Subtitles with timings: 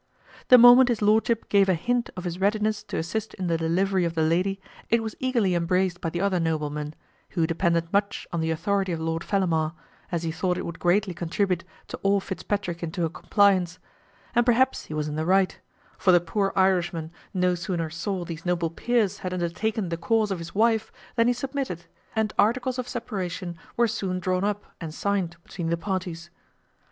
[0.47, 4.03] The moment his lordship gave a hint of his readiness to assist in the delivery
[4.03, 6.95] of the lady, it was eagerly embraced by the other nobleman,
[7.29, 9.73] who depended much on the authority of Lord Fellamar,
[10.11, 13.77] as he thought it would greatly contribute to awe Fitzpatrick into a compliance;
[14.33, 15.59] and perhaps he was in the right;
[15.99, 20.39] for the poor Irishman no sooner saw these noble peers had undertaken the cause of
[20.39, 25.37] his wife than he submitted, and articles of separation were soon drawn up and signed
[25.43, 26.31] between the parties.